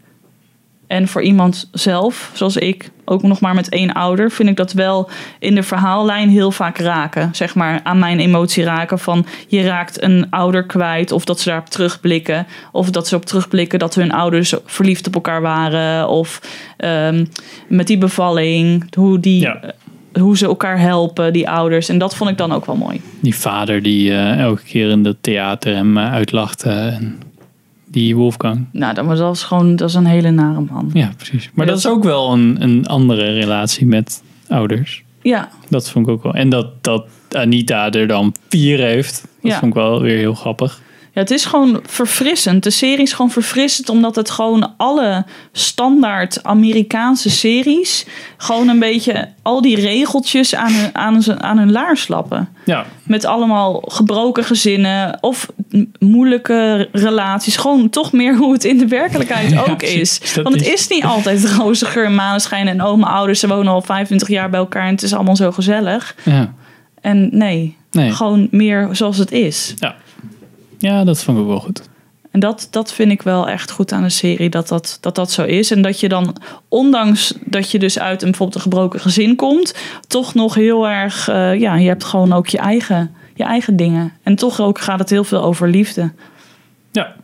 [0.86, 4.72] En voor iemand zelf, zoals ik, ook nog maar met één ouder, vind ik dat
[4.72, 7.28] wel in de verhaallijn heel vaak raken.
[7.32, 11.48] Zeg maar aan mijn emotie raken van je raakt een ouder kwijt, of dat ze
[11.48, 16.40] daarop terugblikken, of dat ze op terugblikken dat hun ouders verliefd op elkaar waren, of
[16.76, 17.24] ehm,
[17.68, 19.60] met die bevalling, hoe, die, Ja.
[20.20, 21.88] Hoe ze elkaar helpen, die ouders.
[21.88, 23.00] En dat vond ik dan ook wel mooi.
[23.20, 26.70] Die vader die eh, elke keer in het theater hem eh, uitlachte.
[26.70, 27.18] en
[27.86, 28.64] die Wolfgang.
[28.72, 30.90] Nou, dat was gewoon dat is een hele nare man.
[30.92, 31.50] Ja, precies.
[31.54, 35.02] Maar Ja, dat is ook wel een, een andere relatie met ouders.
[35.22, 36.34] Ja, Dat vond ik ook wel.
[36.34, 39.58] En dat, dat Anita er dan vier heeft, dat Ja.
[39.58, 40.80] vond ik wel weer heel grappig.
[41.14, 42.62] Ja, het is gewoon verfrissend.
[42.62, 49.28] De serie is gewoon verfrissend omdat het gewoon alle standaard Amerikaanse series gewoon een beetje
[49.42, 52.48] al die regeltjes aan hun, aan, hun- aan hun laars lappen.
[52.64, 55.48] Ja, Met allemaal gebroken gezinnen of
[55.98, 57.56] moeilijke relaties.
[57.56, 60.20] Gewoon toch meer hoe het in de werkelijkheid Ja, ook is.
[60.34, 63.40] Dat Want het is- is niet altijd roze geur en maneschijn en oma ouders.
[63.40, 66.14] Ze wonen al 25 jaar bij elkaar en het is allemaal zo gezellig.
[66.24, 66.54] ja.
[67.00, 68.10] En nee, Nee.
[68.12, 69.74] gewoon meer zoals het is.
[69.78, 69.94] Ja.
[70.78, 71.82] Ja, dat vond ik wel goed.
[72.34, 75.32] En dat, dat vind ik wel echt goed aan de serie, dat dat, dat dat
[75.32, 75.70] zo is.
[75.70, 76.36] En dat je dan,
[76.68, 79.74] ondanks dat je dus uit een bijvoorbeeld een gebroken gezin komt,
[80.06, 84.12] toch nog heel erg, eh, ja, je hebt gewoon ook je eigen, je eigen dingen.
[84.22, 86.12] En toch ook gaat het heel veel over liefde.
[86.92, 87.14] Ja.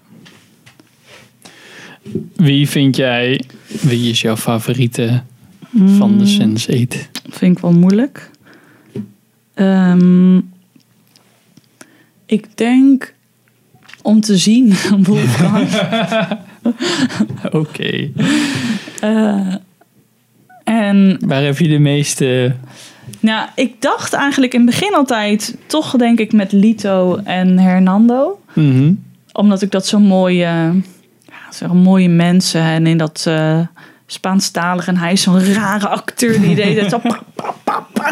[2.36, 5.22] Wie vind jij, wie is jouw favoriete
[5.86, 7.10] van de Sense8?
[7.28, 8.30] Vind ik wel moeilijk.
[9.54, 10.36] Ehm,
[12.26, 13.14] ik denk
[14.02, 14.74] om te zien,
[15.06, 15.68] Wolfgang.
[17.62, 18.10] Oké.
[19.00, 19.54] Eh,
[20.64, 22.54] en Waar heb je de meeste...
[23.20, 28.40] Nou, ik dacht eigenlijk in het begin altijd toch denk ik met Lito en Hernando.
[28.52, 28.92] Mhm.
[29.32, 30.38] Omdat ik dat zo'n mooie,
[31.24, 33.60] ja, zo'n mooie mensen en in dat eh
[34.12, 36.94] Spaanstalig en hij is zo'n rare acteur die deed het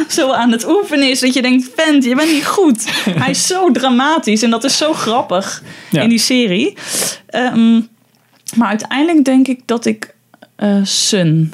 [0.08, 1.20] zo, aan het oefenen is.
[1.20, 2.90] Dat je denkt, vent, je bent niet goed.
[3.22, 6.02] Hij is zo dramatisch en dat is zo grappig Ja.
[6.02, 6.76] in die serie.
[7.26, 7.80] Ehm,
[8.56, 10.14] maar uiteindelijk denk ik dat ik
[10.56, 11.52] eh Sun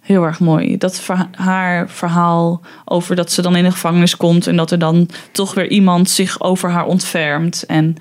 [0.00, 0.76] heel erg mooi.
[0.76, 4.78] Dat verha- haar verhaal over dat ze dan in de gevangenis komt en dat er
[4.78, 7.64] dan toch weer iemand zich over haar ontfermt.
[7.66, 7.96] En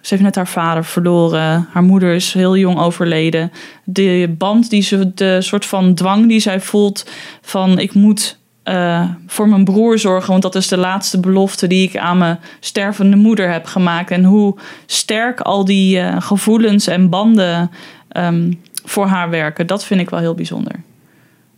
[0.00, 1.68] ze heeft net haar vader verloren.
[1.72, 3.52] Haar moeder is heel jong overleden.
[3.84, 7.06] De band die ze, de soort van dwang die zij voelt
[7.42, 11.88] van ik moet eh, voor mijn broer zorgen, want dat is de laatste belofte die
[11.88, 14.10] ik aan mijn stervende moeder heb gemaakt.
[14.10, 17.70] En hoe sterk al die eh, gevoelens en banden
[18.08, 18.52] ehm,
[18.84, 20.72] voor haar werken, dat vind ik wel heel bijzonder.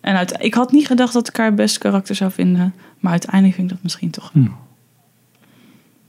[0.00, 2.74] En uit, ik had niet gedacht dat ik haar het beste karakter zou vinden.
[2.98, 4.30] Maar uiteindelijk vind ik dat misschien toch.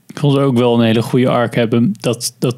[0.06, 1.94] Ik vond ze ook wel een hele goede arc hebben.
[2.00, 2.56] Dat, dat,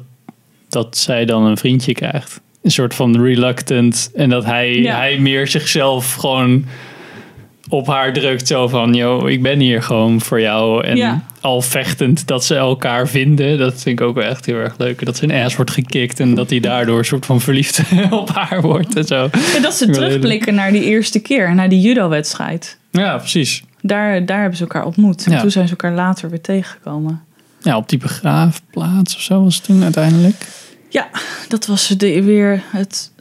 [0.69, 2.41] dat zij dan een vriendje krijgt.
[2.61, 4.11] Een soort van reluctant.
[4.15, 4.95] En dat hij, Ja.
[4.95, 6.65] hij meer zichzelf gewoon
[7.71, 8.47] op haar drukt.
[8.47, 10.83] Zo van, yo, ik ben hier gewoon voor jou.
[10.85, 11.23] En Ja.
[11.41, 13.57] al vechtend dat ze elkaar vinden.
[13.57, 15.05] Dat vind ik ook wel echt heel erg leuk.
[15.05, 16.19] Dat zijn ass wordt gekikt.
[16.19, 18.95] En dat hij daardoor een soort van verliefd op haar wordt.
[18.95, 19.29] En zo.
[19.61, 22.77] Dat ze terugblikken naar die eerste keer, naar die judo-wedstrijd.
[22.91, 23.63] Ja, precies.
[23.81, 25.25] Daar, daar hebben ze elkaar ontmoet.
[25.25, 25.41] En Ja.
[25.41, 27.21] toen zijn ze elkaar later weer tegengekomen.
[27.61, 30.35] Ja, op die begraafplaats of zo was het toen uiteindelijk.
[30.89, 31.07] Ja,
[31.47, 33.11] dat was de, weer het.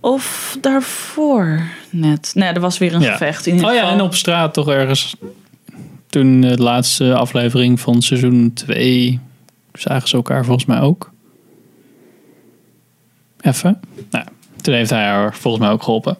[0.00, 1.60] Of daarvoor
[1.92, 2.30] net.
[2.34, 3.12] Nee, er was weer een Ja.
[3.12, 3.46] gevecht.
[3.46, 3.94] In ieder Oh ja, geval.
[3.98, 5.16] en op straat toch ergens.
[6.06, 9.20] Toen de laatste aflevering van seizoen 2
[9.72, 11.10] zagen ze elkaar volgens mij ook.
[13.40, 13.80] Even.
[14.10, 14.24] Nou,
[14.60, 16.16] toen heeft hij haar volgens mij ook geholpen.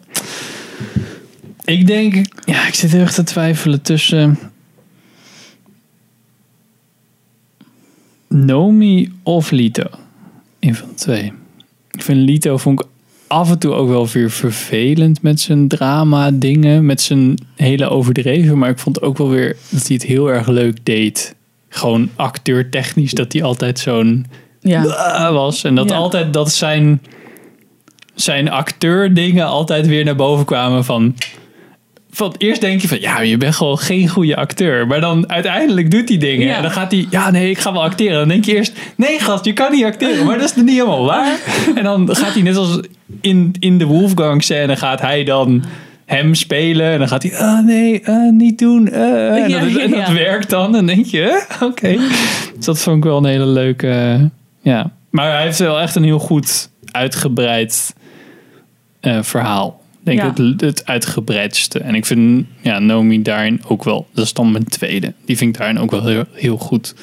[1.65, 4.39] Ik denk, ja, ik zit heel erg te twijfelen tussen
[8.27, 9.83] Nomi of Lito.
[10.59, 11.33] Een van de twee.
[11.91, 12.87] Ik vind Lito vond ik
[13.33, 18.57] af en toe ook wel weer vervelend met zijn drama dingen, met zijn hele overdreven,
[18.57, 21.35] maar ik vond ook wel weer dat hij het heel erg leuk deed.
[21.69, 24.25] Gewoon acteurtechnisch dat hij altijd zo'n
[24.59, 25.31] Ja.
[25.31, 25.95] Was en dat Ja.
[25.95, 27.01] altijd dat zijn
[28.15, 31.15] zijn acteurdingen altijd weer naar boven kwamen van
[32.11, 34.87] van eerst denk je van ja, je bent gewoon geen goede acteur.
[34.87, 36.47] Maar dan uiteindelijk doet hij dingen.
[36.47, 36.55] Ja.
[36.55, 38.17] En dan gaat hij, ja nee, ik ga wel acteren.
[38.17, 40.25] Dan denk je eerst, nee gast, je kan niet acteren.
[40.25, 41.39] Maar dat is niet helemaal waar.
[41.75, 42.79] En dan gaat hij net als
[43.21, 45.63] in, in de Wolfgang scène gaat hij dan
[46.05, 46.91] hem spelen.
[46.91, 48.87] En dan gaat hij, ah nee, eh, niet doen.
[48.87, 50.13] eh." en, Ja, dat, en dat ja.
[50.13, 50.65] werkt dan.
[50.65, 51.61] En dan denk je, "Huh?
[51.69, 51.97] oké.
[52.55, 54.21] Dus dat vond ik wel een hele leuke, eh,
[54.73, 54.91] ja.
[55.09, 57.93] Maar hij heeft wel echt een heel goed uitgebreid
[58.99, 59.81] eh, verhaal.
[59.99, 60.43] Ik denk Ja.
[60.43, 61.79] het, het uitgebreidste.
[61.79, 65.13] En ik vind ja, Nomi daarin ook wel, dat is dan mijn tweede.
[65.25, 66.95] Die vind ik daarin ook wel heel, heel goed.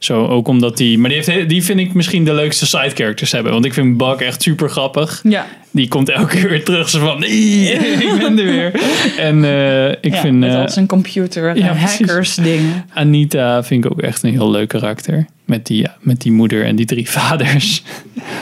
[0.00, 2.90] Zo, ook omdat die, maar die, heeft, he- die vind ik misschien de leukste side
[2.94, 3.52] characters hebben.
[3.52, 5.20] Want ik vind Bak echt super grappig.
[5.22, 5.46] Ja.
[5.70, 6.88] Die komt elke keer weer terug.
[6.88, 7.70] Zo van, nee,
[8.08, 8.72] ik ben er weer.
[9.18, 11.98] En eh, ik ja, vind met eh, al zijn computer ja, en precies.
[12.06, 12.84] hackers dingen.
[12.94, 15.26] Anita vind ik ook echt een heel leuk karakter.
[15.44, 17.82] Met die, ja, met die moeder en die drie vaders.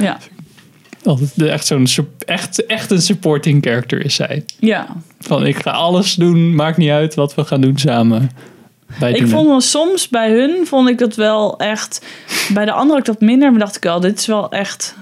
[0.01, 0.19] Ja.
[1.05, 1.87] Altijd echt zo'n
[2.27, 4.45] echt, echt een supporting character is zij.
[4.59, 4.87] ja.
[5.21, 8.31] Van ik ga alles doen, maakt niet uit wat we gaan doen samen.
[9.01, 12.07] Ik vond wel soms bij hun vond ik dat wel echt.
[12.49, 14.97] Bij de andere ik dat minder, maar dacht ik wel, dit is wel echt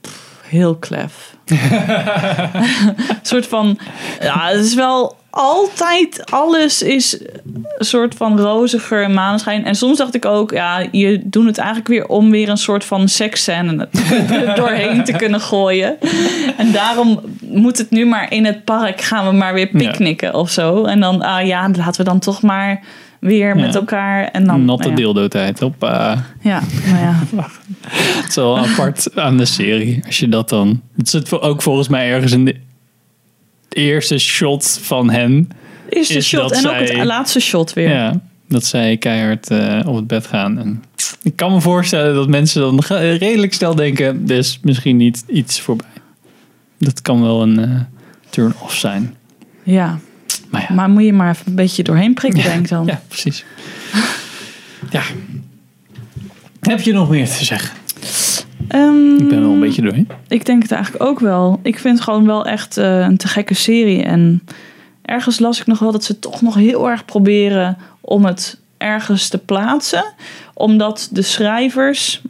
[0.00, 1.36] pff, heel klef.
[1.48, 3.78] Een soort van,
[4.20, 7.20] ja, het is wel altijd alles is
[7.78, 9.64] een soort van roziger en maneschijn.
[9.64, 12.84] En soms dacht ik ook, ja, je doet het eigenlijk weer om weer een soort
[12.84, 13.88] van seksscène
[14.56, 15.96] doorheen te kunnen gooien.
[16.56, 20.50] En daarom moet het nu maar in het park gaan we maar weer picknicken of
[20.50, 20.84] zo.
[20.84, 22.82] En dan, ah ja, laten we dan toch maar
[23.24, 24.24] weer met elkaar.
[24.24, 25.60] En dan, Natte nou dildo-tijd.
[25.60, 26.24] Hoppa.
[26.40, 27.20] Ja, nou ja.
[27.88, 30.02] Het is wel apart aan de serie.
[30.06, 30.82] Als je dat dan...
[30.96, 32.56] Het zit ook volgens mij ergens in de
[33.68, 35.48] eerste shot van hen.
[35.88, 37.88] De eerste Is shot en ook het laatste shot weer.
[37.88, 40.58] Ja, dat zij keihard eh, op het bed gaan.
[40.58, 40.82] En
[41.22, 44.26] ik kan me voorstellen dat mensen dan redelijk snel denken...
[44.26, 45.86] dus misschien niet iets voorbij.
[46.78, 47.80] Dat kan wel een eh,
[48.30, 49.16] turn-off zijn.
[49.62, 49.98] Ja.
[50.54, 52.86] Maar ja, Maar moet je maar even een beetje doorheen prikken, denk ik dan.
[52.86, 53.44] ja precies.
[54.90, 55.02] ja.
[56.60, 57.76] Heb je nog meer te zeggen?
[58.68, 60.08] Ehm, Ik ben wel een beetje doorheen.
[60.28, 61.60] Ik denk het eigenlijk ook wel.
[61.62, 64.02] Ik vind het gewoon wel echt eh, een te gekke serie.
[64.02, 64.42] En
[65.02, 69.28] ergens las ik nog wel dat ze toch nog heel erg proberen om het ergens
[69.28, 70.04] te plaatsen.
[70.54, 72.22] Omdat de schrijvers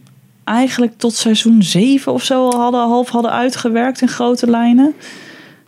[0.45, 4.95] eigenlijk tot seizoen 7 of zo al hadden, half hadden uitgewerkt in grote lijnen.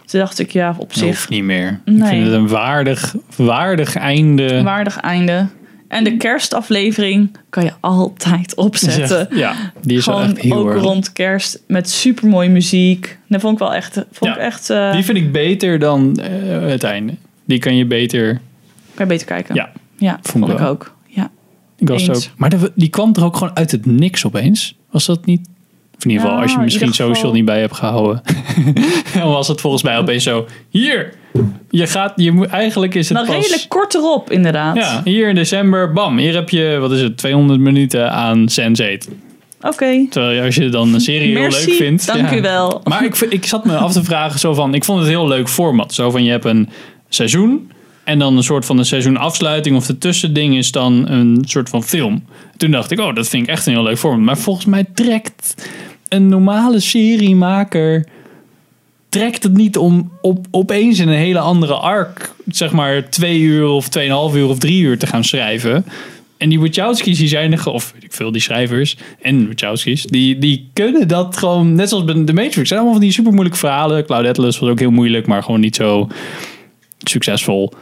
[0.07, 1.81] Toen dacht ik, ja, op zich hoeft niet meer.
[1.85, 4.63] Ik vind het een waardig, waardig einde.
[4.63, 5.47] waardig einde.
[5.89, 9.29] En de kerstaflevering kan je altijd opzetten.
[9.31, 10.83] Ja, die is Gewoon echt heel ook erg.
[10.83, 13.19] rond kerst met supermooie muziek.
[13.29, 14.05] Dat vond ik wel echt.
[14.13, 16.31] Vond ik echt eh, Die vind ik beter dan eh,
[16.71, 17.15] het einde.
[17.45, 18.33] Die kan je beter.
[18.95, 19.55] kan je beter kijken.
[19.55, 20.69] Ja, ja vond vond ik wel.
[20.69, 20.95] ook.
[21.07, 21.31] Ja.
[21.77, 22.27] ik was Eens.
[22.29, 22.33] ook.
[22.39, 24.77] Maar die kwam er ook gewoon uit het niks opeens.
[24.91, 25.49] Was dat niet?
[25.99, 28.23] Of in ieder geval, als je misschien geval- social niet bij hebt gehouden.
[29.15, 30.47] dan was het volgens mij opeens zo.
[30.71, 31.13] Hier!
[31.71, 33.37] Je gaat, je moet, eigenlijk is het Nou, pas...
[33.45, 34.77] redelijk kort erop, inderdaad.
[34.77, 36.19] Ja, hier in december, bam.
[36.19, 39.09] Hier heb je, wat is het, 200 minuten aan Sense8.
[39.61, 40.07] Oké.
[40.11, 42.07] Terwijl als je dan een serie heel Merci, leuk vindt.
[42.07, 42.37] dank ja.
[42.37, 42.81] u wel.
[42.85, 45.29] Maar ik, ik zat me af te vragen zo van, ik vond het een heel
[45.29, 45.95] leuk format.
[45.95, 46.69] Zo van, je hebt een
[47.09, 47.71] seizoen
[48.07, 51.83] en dan een soort van een seizoenafsluiting of de tussending is dan een soort van
[51.83, 52.25] film.
[52.57, 54.21] Toen dacht ik, oh, dat vind ik echt een heel leuk format.
[54.21, 55.69] Maar volgens mij trekt
[56.09, 58.07] een normale seriemaker
[59.09, 63.67] trekt het niet om op, opeens in een hele andere arc, zeg maar twee uur
[63.67, 65.85] of tweeënhalf uur of drie uur te gaan schrijven.
[66.37, 70.39] En die Wachowski's, die zijn er, of weet ik veel, die schrijvers en Wachowski's, die,
[70.39, 73.59] die kunnen dat gewoon, net zoals bij The Matrix, zijn allemaal van die super moeilijke
[73.59, 74.05] verhalen.
[74.05, 76.09] Cloud Atlas was ook heel moeilijk, maar gewoon niet zo
[76.99, 77.73] succesvol.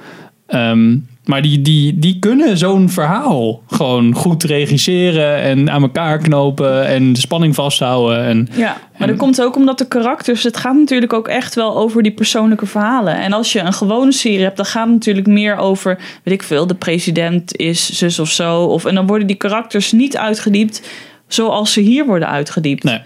[0.46, 6.86] Ehm, maar die, die, die kunnen zo'n verhaal gewoon goed regisseren en aan elkaar knopen
[6.86, 8.24] en de spanning vasthouden.
[8.24, 10.42] En, Ja, maar dat komt ook omdat de karakters...
[10.42, 13.20] Het gaat natuurlijk ook echt wel over die persoonlijke verhalen.
[13.20, 15.98] En als je een gewone serie hebt, dan gaat het natuurlijk meer over...
[16.22, 18.62] Weet ik veel, de president is zus of zo.
[18.62, 20.90] Of, en dan worden die karakters niet uitgediept
[21.28, 22.84] zoals ze hier worden uitgediept.
[22.84, 23.00] nee.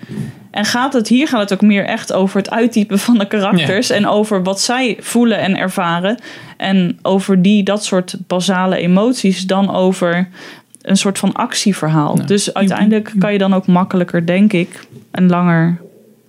[0.58, 3.90] En gaat het, hier gaat het ook meer echt over het uittypen van de karakters.
[3.90, 6.18] En over wat zij voelen en ervaren.
[6.56, 9.46] En over die, dat soort basale emoties.
[9.46, 10.28] Dan over
[10.82, 12.26] een soort van actieverhaal.
[12.26, 15.78] Dus uiteindelijk kan je dan ook makkelijker, denk ik, en langer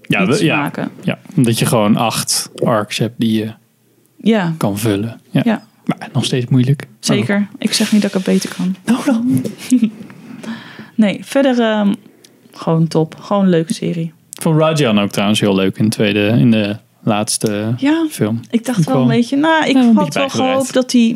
[0.02, 0.89] Ja, iets we- ja, maken.
[1.02, 3.52] ja, omdat je gewoon acht arcs hebt die je
[4.22, 5.20] Ja, kan vullen.
[5.30, 5.42] Ja.
[5.46, 6.88] ja, Maar nog steeds moeilijk.
[7.00, 7.48] zeker.
[7.58, 8.76] Ik zeg niet dat ik het beter kan.
[8.86, 9.46] Nou dan.
[10.96, 11.94] Nee, verder ehm,
[12.54, 13.15] gewoon top.
[13.20, 14.13] Gewoon een leuke serie.
[14.41, 18.39] Van Rajan ook trouwens heel leuk in, de tweede, in de laatste Ja, film.
[18.49, 19.36] ik dacht wel een beetje...
[19.38, 21.15] Nou, ik had wel gehoopt dat hij...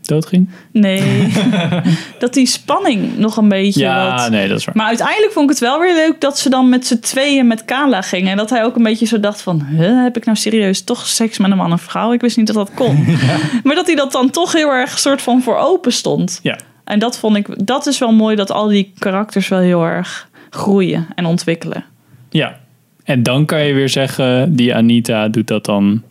[0.00, 0.48] Dood ging?
[0.72, 1.32] Nee,
[2.18, 4.30] dat die spanning nog een beetje Ja, wat...
[4.30, 4.76] nee, dat is waar.
[4.76, 7.64] Maar uiteindelijk vond ik het wel weer leuk dat ze dan met z'n tweeën met
[7.64, 8.30] Kala gingen.
[8.30, 9.62] En dat hij ook een beetje zo dacht van...
[9.64, 12.12] Huh, heb ik nou serieus toch seks met een man of vrouw?
[12.12, 13.04] Ik wist niet dat dat kon.
[13.64, 16.40] Maar dat hij dat dan toch heel erg soort van voor open stond.
[16.42, 17.66] Ja, En dat vond ik...
[17.66, 21.84] Dat is wel mooi dat al die karakters wel heel erg groeien en ontwikkelen.
[22.30, 22.60] Ja.
[23.04, 26.02] En dan kan je weer zeggen, die Anita doet dat dan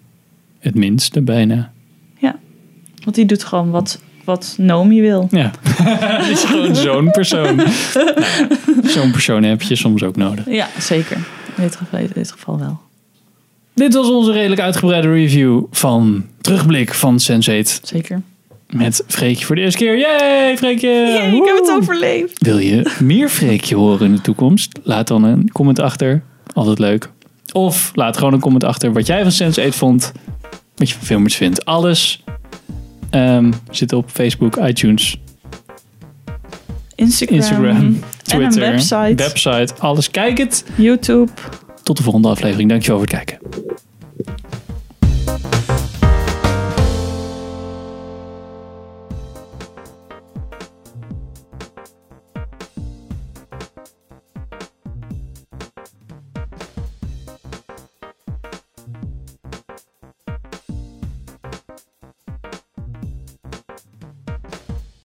[0.60, 1.72] het minste bijna.
[2.18, 2.36] Ja,
[3.04, 5.28] want die doet gewoon wat, wat Nomi wil.
[5.32, 5.52] Ja,
[5.84, 7.56] het is gewoon zo'n persoon.
[7.56, 7.70] Nou
[8.96, 10.46] zo'n persoon heb je soms ook nodig.
[10.50, 11.18] Ja, zeker.
[11.56, 12.80] In dit geval, in dit geval wel.
[13.74, 18.22] Dit was onze redelijk uitgebreide review van Terugblik van Sense8 Zeker.
[18.70, 19.98] Met Freekje voor de eerste keer.
[19.98, 20.88] Yay, Freekje!
[20.88, 22.44] Yay, ik heb het overleefd.
[22.44, 24.80] Wil je meer Freekje horen in de toekomst?
[24.84, 26.24] Laat dan een comment achter.
[26.54, 27.10] Altijd leuk.
[27.52, 30.12] Of laat gewoon een comment achter wat jij van Sense8 vond.
[30.76, 31.66] Wat je van filmers vindt.
[31.66, 32.24] Alles
[33.10, 35.18] ehm, zit op Facebook, iTunes,
[36.96, 39.74] Instagram, Instagram, en een Twitter, website, website.
[39.80, 40.12] Alles.
[40.12, 40.66] Kijk het.
[40.76, 41.32] YouTube.
[41.84, 42.70] Tot de volgende aflevering.
[42.70, 43.40] Dankjewel voor het kijken.